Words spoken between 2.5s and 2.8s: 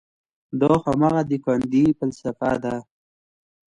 ده.